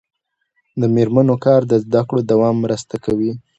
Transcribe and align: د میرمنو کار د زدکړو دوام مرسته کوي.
د 0.79 0.81
میرمنو 0.95 1.35
کار 1.45 1.61
د 1.71 1.73
زدکړو 1.83 2.21
دوام 2.31 2.55
مرسته 2.65 2.95
کوي. 3.05 3.31